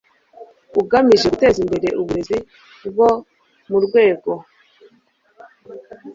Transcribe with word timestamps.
ugamije 0.81 1.25
guteza 1.33 1.57
imbere 1.63 1.87
uburezi 2.01 2.37
bwo 2.91 3.09
mu 3.69 3.77
rwego 3.85 4.31